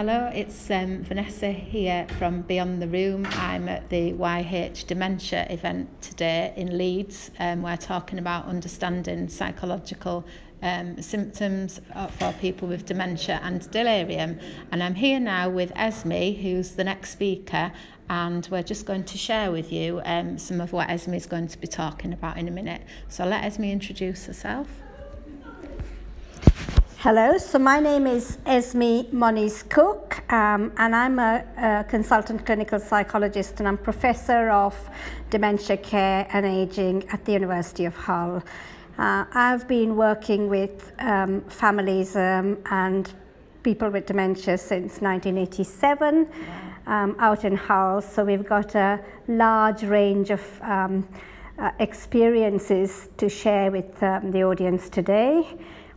Hello, 0.00 0.30
it's 0.32 0.70
um, 0.70 1.02
Vanessa 1.02 1.52
here 1.52 2.06
from 2.18 2.40
Beyond 2.40 2.80
the 2.80 2.88
Room. 2.88 3.26
I'm 3.32 3.68
at 3.68 3.90
the 3.90 4.14
YH 4.14 4.86
Dementia 4.86 5.46
event 5.50 6.00
today 6.00 6.54
in 6.56 6.78
Leeds. 6.78 7.30
Um, 7.38 7.60
we're 7.60 7.76
talking 7.76 8.18
about 8.18 8.46
understanding 8.46 9.28
psychological 9.28 10.24
um, 10.62 11.02
symptoms 11.02 11.82
for 12.12 12.32
people 12.40 12.66
with 12.66 12.86
dementia 12.86 13.40
and 13.42 13.70
delirium. 13.70 14.38
And 14.72 14.82
I'm 14.82 14.94
here 14.94 15.20
now 15.20 15.50
with 15.50 15.70
Esme, 15.76 16.32
who's 16.32 16.76
the 16.76 16.84
next 16.84 17.10
speaker, 17.10 17.70
and 18.08 18.48
we're 18.50 18.62
just 18.62 18.86
going 18.86 19.04
to 19.04 19.18
share 19.18 19.52
with 19.52 19.70
you 19.70 20.00
um, 20.06 20.38
some 20.38 20.62
of 20.62 20.72
what 20.72 20.88
Esme 20.88 21.12
is 21.12 21.26
going 21.26 21.48
to 21.48 21.58
be 21.58 21.66
talking 21.66 22.14
about 22.14 22.38
in 22.38 22.48
a 22.48 22.50
minute. 22.50 22.80
So 23.08 23.26
let 23.26 23.44
Esme 23.44 23.64
introduce 23.64 24.24
herself. 24.24 24.66
Hello, 27.02 27.38
so 27.38 27.58
my 27.58 27.80
name 27.80 28.06
is 28.06 28.36
Esme 28.44 29.10
Moniz 29.10 29.62
Cooke, 29.62 30.22
um, 30.30 30.70
and 30.76 30.94
I'm 30.94 31.18
a, 31.18 31.42
a, 31.56 31.84
consultant 31.88 32.44
clinical 32.44 32.78
psychologist 32.78 33.58
and 33.58 33.66
I'm 33.66 33.78
professor 33.78 34.50
of 34.50 34.76
dementia 35.30 35.78
care 35.78 36.28
and 36.30 36.44
aging 36.44 37.08
at 37.08 37.24
the 37.24 37.32
University 37.32 37.86
of 37.86 37.96
Hull. 37.96 38.42
Uh, 38.98 39.24
I've 39.32 39.66
been 39.66 39.96
working 39.96 40.50
with 40.50 40.92
um, 40.98 41.40
families 41.48 42.16
um, 42.16 42.58
and 42.70 43.10
people 43.62 43.88
with 43.88 44.04
dementia 44.04 44.58
since 44.58 45.00
1987 45.00 46.28
um, 46.86 47.16
out 47.18 47.46
in 47.46 47.56
Hull, 47.56 48.02
so 48.02 48.26
we've 48.26 48.46
got 48.46 48.74
a 48.74 49.00
large 49.26 49.84
range 49.84 50.28
of 50.28 50.42
um, 50.60 51.08
uh, 51.58 51.70
experiences 51.78 53.08
to 53.16 53.30
share 53.30 53.70
with 53.70 54.02
um, 54.02 54.32
the 54.32 54.42
audience 54.42 54.90
today. 54.90 55.48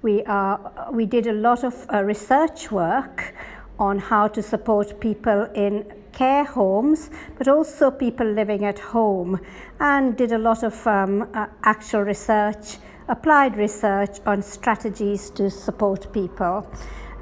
We, 0.00 0.22
are, 0.24 0.90
we 0.92 1.06
did 1.06 1.26
a 1.26 1.32
lot 1.32 1.64
of 1.64 1.74
uh, 1.92 2.04
research 2.04 2.70
work 2.70 3.34
on 3.80 3.98
how 3.98 4.28
to 4.28 4.42
support 4.42 5.00
people 5.00 5.48
in 5.54 5.92
care 6.12 6.44
homes, 6.44 7.10
but 7.36 7.48
also 7.48 7.90
people 7.90 8.26
living 8.26 8.64
at 8.64 8.78
home, 8.78 9.40
and 9.80 10.16
did 10.16 10.30
a 10.32 10.38
lot 10.38 10.62
of 10.62 10.86
um, 10.86 11.28
uh, 11.34 11.46
actual 11.64 12.02
research, 12.02 12.78
applied 13.08 13.56
research 13.56 14.18
on 14.24 14.40
strategies 14.40 15.30
to 15.30 15.50
support 15.50 16.12
people. 16.12 16.70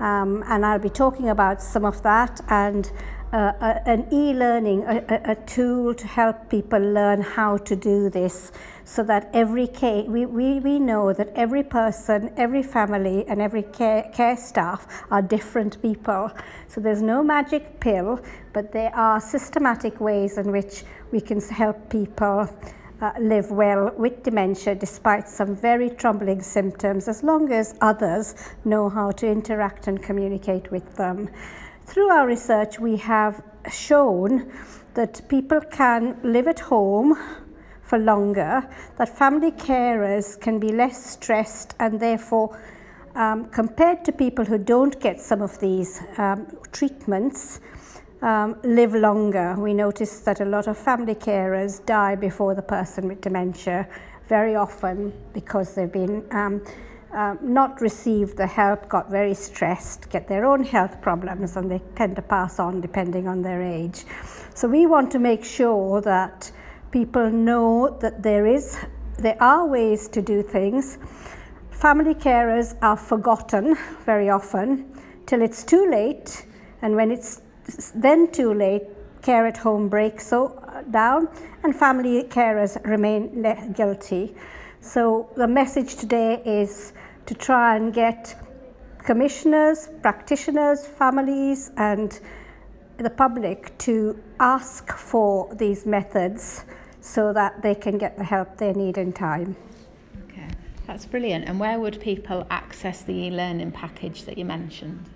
Um, 0.00 0.42
and 0.48 0.66
I'll 0.66 0.80
be 0.80 0.90
talking 0.90 1.28
about 1.28 1.62
some 1.62 1.84
of 1.84 2.02
that 2.02 2.40
and 2.48 2.90
uh, 3.34 3.80
an 3.84 4.06
e-learning, 4.12 4.84
a, 4.84 5.32
a, 5.32 5.34
tool 5.34 5.92
to 5.92 6.06
help 6.06 6.48
people 6.48 6.78
learn 6.78 7.20
how 7.20 7.56
to 7.56 7.74
do 7.74 8.08
this 8.08 8.52
so 8.84 9.02
that 9.02 9.28
every 9.32 9.66
case, 9.66 10.06
we, 10.06 10.24
we, 10.24 10.60
we 10.60 10.78
know 10.78 11.12
that 11.12 11.30
every 11.34 11.64
person, 11.64 12.32
every 12.36 12.62
family 12.62 13.26
and 13.26 13.42
every 13.42 13.64
care, 13.64 14.08
care 14.14 14.36
staff 14.36 14.86
are 15.10 15.20
different 15.20 15.82
people. 15.82 16.30
So 16.68 16.80
there's 16.80 17.02
no 17.02 17.24
magic 17.24 17.80
pill, 17.80 18.20
but 18.52 18.70
there 18.70 18.94
are 18.94 19.20
systematic 19.20 20.00
ways 20.00 20.38
in 20.38 20.52
which 20.52 20.84
we 21.10 21.20
can 21.20 21.40
help 21.40 21.90
people 21.90 22.48
uh, 23.00 23.12
live 23.18 23.50
well 23.50 23.90
with 23.98 24.22
dementia 24.22 24.76
despite 24.76 25.28
some 25.28 25.56
very 25.56 25.90
troubling 25.90 26.40
symptoms 26.40 27.08
as 27.08 27.24
long 27.24 27.50
as 27.50 27.74
others 27.80 28.36
know 28.64 28.88
how 28.88 29.10
to 29.10 29.26
interact 29.26 29.88
and 29.88 30.00
communicate 30.04 30.70
with 30.70 30.94
them. 30.94 31.28
Through 31.86 32.08
our 32.08 32.26
research, 32.26 32.80
we 32.80 32.96
have 32.96 33.42
shown 33.70 34.50
that 34.94 35.28
people 35.28 35.60
can 35.60 36.18
live 36.22 36.48
at 36.48 36.58
home 36.58 37.16
for 37.82 37.98
longer, 37.98 38.66
that 38.96 39.08
family 39.16 39.50
carers 39.50 40.40
can 40.40 40.58
be 40.58 40.72
less 40.72 41.12
stressed 41.12 41.74
and 41.78 42.00
therefore 42.00 42.58
um, 43.14 43.44
compared 43.50 44.02
to 44.06 44.12
people 44.12 44.46
who 44.46 44.56
don't 44.56 44.98
get 45.00 45.20
some 45.20 45.42
of 45.42 45.60
these 45.60 46.00
um, 46.16 46.46
treatments, 46.72 47.60
um, 48.22 48.56
live 48.64 48.94
longer. 48.94 49.54
We 49.58 49.74
notice 49.74 50.20
that 50.20 50.40
a 50.40 50.46
lot 50.46 50.66
of 50.66 50.78
family 50.78 51.14
carers 51.14 51.84
die 51.84 52.14
before 52.14 52.54
the 52.54 52.62
person 52.62 53.08
with 53.08 53.20
dementia, 53.20 53.86
very 54.26 54.56
often 54.56 55.12
because 55.34 55.74
they've 55.74 55.92
been 55.92 56.24
um, 56.30 56.62
um, 57.14 57.38
not 57.40 57.80
received 57.80 58.36
the 58.36 58.46
help, 58.46 58.88
got 58.88 59.10
very 59.10 59.34
stressed, 59.34 60.10
get 60.10 60.28
their 60.28 60.44
own 60.44 60.64
health 60.64 61.00
problems, 61.00 61.56
and 61.56 61.70
they 61.70 61.80
tend 61.94 62.16
to 62.16 62.22
pass 62.22 62.58
on 62.58 62.80
depending 62.80 63.28
on 63.28 63.42
their 63.42 63.62
age. 63.62 64.04
So 64.54 64.68
we 64.68 64.86
want 64.86 65.10
to 65.12 65.18
make 65.18 65.44
sure 65.44 66.00
that 66.02 66.50
people 66.90 67.30
know 67.30 67.96
that 68.00 68.22
there 68.22 68.46
is 68.46 68.76
there 69.18 69.40
are 69.40 69.66
ways 69.66 70.08
to 70.08 70.20
do 70.20 70.42
things. 70.42 70.98
Family 71.70 72.14
carers 72.14 72.76
are 72.82 72.96
forgotten 72.96 73.76
very 74.04 74.28
often 74.28 74.92
till 75.26 75.40
it's 75.40 75.62
too 75.62 75.88
late, 75.90 76.46
and 76.82 76.96
when 76.96 77.10
it's 77.10 77.40
then 77.94 78.30
too 78.30 78.52
late, 78.52 78.82
care 79.22 79.46
at 79.46 79.56
home 79.56 79.88
breaks 79.88 80.26
so 80.26 80.60
down, 80.90 81.28
and 81.62 81.74
family 81.74 82.24
carers 82.24 82.76
remain 82.84 83.42
guilty. 83.72 84.34
So 84.84 85.30
the 85.34 85.48
message 85.48 85.96
today 85.96 86.42
is 86.44 86.92
to 87.24 87.34
try 87.34 87.74
and 87.74 87.92
get 87.92 88.36
commissioners, 88.98 89.88
practitioners, 90.02 90.86
families, 90.86 91.70
and 91.78 92.20
the 92.98 93.08
public 93.08 93.76
to 93.78 94.22
ask 94.38 94.92
for 94.92 95.52
these 95.54 95.86
methods 95.86 96.66
so 97.00 97.32
that 97.32 97.62
they 97.62 97.74
can 97.74 97.96
get 97.96 98.18
the 98.18 98.24
help 98.24 98.58
they 98.58 98.74
need 98.74 98.98
in 98.98 99.14
time. 99.14 99.56
Okay, 100.28 100.48
that's 100.86 101.06
brilliant. 101.06 101.48
And 101.48 101.58
where 101.58 101.80
would 101.80 101.98
people 101.98 102.46
access 102.50 103.00
the 103.00 103.14
e 103.14 103.30
learning 103.30 103.72
package 103.72 104.24
that 104.24 104.36
you 104.36 104.44
mentioned? 104.44 105.08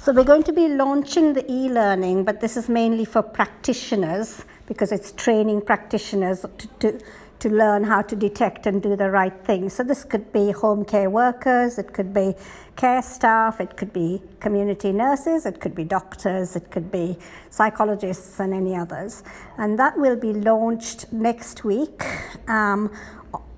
So, 0.00 0.12
we're 0.12 0.24
going 0.24 0.44
to 0.44 0.52
be 0.52 0.68
launching 0.68 1.34
the 1.34 1.44
e 1.50 1.68
learning, 1.68 2.24
but 2.24 2.40
this 2.40 2.56
is 2.56 2.68
mainly 2.68 3.04
for 3.04 3.22
practitioners 3.22 4.44
because 4.66 4.92
it's 4.92 5.12
training 5.12 5.62
practitioners 5.62 6.46
to, 6.58 6.66
to 6.78 6.98
to 7.40 7.48
learn 7.48 7.84
how 7.84 8.02
to 8.02 8.16
detect 8.16 8.66
and 8.66 8.82
do 8.82 8.96
the 8.96 9.10
right 9.10 9.44
thing. 9.44 9.68
So 9.68 9.84
this 9.84 10.04
could 10.04 10.32
be 10.32 10.50
home 10.50 10.84
care 10.84 11.08
workers, 11.08 11.78
it 11.78 11.92
could 11.92 12.12
be 12.12 12.34
care 12.76 13.02
staff, 13.02 13.60
it 13.60 13.76
could 13.76 13.92
be 13.92 14.22
community 14.40 14.92
nurses, 14.92 15.46
it 15.46 15.60
could 15.60 15.74
be 15.74 15.84
doctors, 15.84 16.56
it 16.56 16.70
could 16.70 16.90
be 16.90 17.16
psychologists 17.50 18.40
and 18.40 18.52
any 18.52 18.74
others. 18.74 19.22
And 19.56 19.78
that 19.78 19.96
will 19.98 20.16
be 20.16 20.32
launched 20.32 21.12
next 21.12 21.64
week 21.64 22.04
um, 22.48 22.92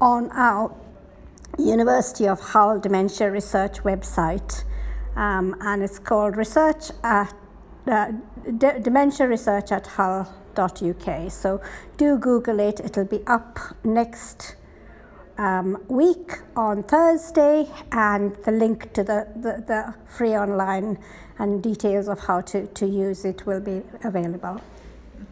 on 0.01 0.31
our 0.33 0.75
University 1.59 2.27
of 2.28 2.41
Hull 2.41 2.78
Dementia 2.81 3.31
Research 3.31 3.83
website. 3.83 4.65
Um, 5.16 5.56
and 5.60 5.82
it's 5.82 5.98
called 5.98 6.37
Research 6.37 6.91
at 7.03 7.34
uh, 7.87 8.12
D- 8.56 8.81
Dementia 8.82 9.26
Research 9.28 9.72
at 9.72 9.87
Hull 9.87 10.32
uk. 10.56 11.31
So 11.31 11.60
do 11.97 12.19
Google 12.19 12.60
it, 12.60 12.81
it'll 12.81 13.04
be 13.04 13.22
up 13.26 13.59
next 13.84 14.56
um, 15.38 15.82
week 15.88 16.32
on 16.54 16.82
Thursday, 16.82 17.66
and 17.93 18.37
the 18.44 18.50
link 18.50 18.93
to 18.93 19.03
the, 19.03 19.26
the, 19.34 19.65
the 19.66 19.94
free 20.06 20.37
online 20.37 20.98
and 21.38 21.62
details 21.62 22.09
of 22.09 22.21
how 22.21 22.42
to, 22.42 22.66
to 22.66 22.87
use 22.87 23.25
it 23.25 23.47
will 23.47 23.60
be 23.60 23.82
available. 24.04 24.60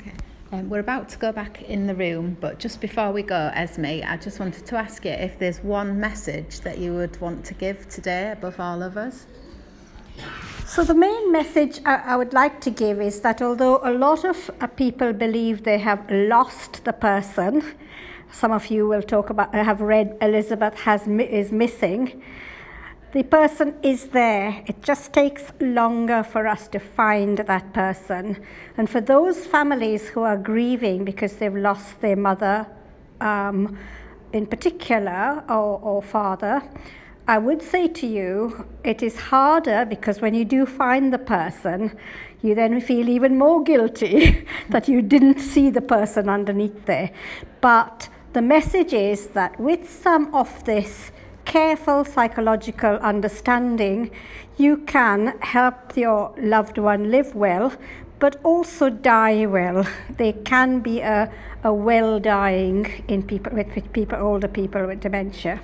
Okay. 0.00 0.12
Um, 0.50 0.71
we're 0.71 0.81
about 0.81 1.10
to 1.10 1.19
go 1.19 1.31
back 1.31 1.60
in 1.62 1.87
the 1.87 1.95
room, 1.95 2.39
but 2.41 2.59
just 2.59 2.81
before 2.81 3.12
we 3.12 3.22
go, 3.22 3.50
Esme, 3.55 3.84
I 3.84 4.16
just 4.16 4.41
wanted 4.41 4.65
to 4.65 4.77
ask 4.77 5.05
you 5.05 5.10
if 5.10 5.39
there's 5.39 5.62
one 5.62 6.00
message 6.00 6.60
that 6.60 6.78
you 6.78 6.95
would 6.95 7.21
want 7.21 7.45
to 7.45 7.55
give 7.55 7.87
today 7.91 8.33
above 8.33 8.59
all 8.59 8.83
of 8.83 8.97
us. 8.97 9.27
So, 10.71 10.84
the 10.84 10.93
main 10.93 11.33
message 11.33 11.81
I, 11.87 12.15
would 12.15 12.34
like 12.34 12.61
to 12.61 12.71
give 12.71 13.01
is 13.01 13.23
that 13.23 13.41
although 13.41 13.81
a 13.83 13.91
lot 13.91 14.23
of 14.27 14.51
uh, 14.61 14.67
people 14.67 15.15
believe 15.15 15.65
they 15.65 15.79
have 15.79 16.05
lost 16.11 16.84
the 16.84 16.93
person, 16.93 17.65
some 18.31 18.53
of 18.53 18.67
you 18.67 18.87
will 18.87 19.01
talk 19.01 19.31
about, 19.31 19.55
uh, 19.55 19.65
have 19.65 19.81
read 19.81 20.19
Elizabeth 20.21 20.75
has, 20.81 21.07
is 21.07 21.53
missing. 21.53 22.23
The 23.13 23.22
person 23.22 23.77
is 23.83 24.09
there. 24.09 24.63
It 24.66 24.83
just 24.83 25.15
takes 25.15 25.45
longer 25.59 26.22
for 26.22 26.47
us 26.47 26.69
to 26.69 26.78
find 26.78 27.39
that 27.39 27.72
person. 27.72 28.37
And 28.77 28.91
for 28.91 29.01
those 29.01 29.47
families 29.47 30.09
who 30.09 30.21
are 30.21 30.37
grieving 30.37 31.03
because 31.03 31.37
they've 31.37 31.57
lost 31.57 32.03
their 32.03 32.16
mother, 32.16 32.66
um, 33.22 33.78
in 34.34 34.45
particular, 34.45 35.42
or, 35.48 35.81
or 35.81 36.03
father, 36.03 36.63
I 37.28 37.36
would 37.36 37.60
say 37.60 37.89
to 37.89 38.07
you, 38.07 38.65
it 38.84 39.03
is 39.03 39.21
harder 39.21 39.84
because 39.84 40.22
when 40.22 40.33
you 40.33 40.47
do 40.47 40.65
find 40.65 41.13
the 41.13 41.19
person, 41.19 41.95
you 42.41 42.54
then 42.54 42.80
feel 42.80 43.07
even 43.07 43.36
more 43.36 43.63
guilty 43.63 44.47
that 44.71 44.89
you 44.89 45.03
didn't 45.03 45.39
see 45.39 45.69
the 45.69 45.83
person 45.83 46.30
underneath 46.30 46.86
there. 46.86 47.10
But 47.60 48.09
the 48.33 48.41
message 48.41 48.95
is 48.95 49.27
that 49.28 49.60
with 49.60 49.91
some 49.91 50.34
of 50.34 50.65
this 50.65 51.13
careful 51.45 52.07
psychological 52.07 52.97
understanding, 52.97 54.10
you 54.57 54.78
can 54.78 55.39
help 55.41 55.98
your 55.98 56.34
loved 56.39 56.78
one 56.78 57.10
live 57.10 57.34
well, 57.34 57.75
but 58.21 58.36
also 58.42 58.89
die 58.89 59.45
well. 59.45 59.86
There 60.16 60.33
can 60.33 60.80
be 60.80 61.01
a, 61.01 61.30
a 61.63 61.75
well 61.75 62.21
dying 62.21 63.04
in 63.07 63.22
people 63.22 63.53
with, 63.54 63.75
with 63.75 63.92
people, 63.92 64.19
older 64.19 64.48
people 64.48 64.86
with 64.86 65.01
dementia. 65.01 65.60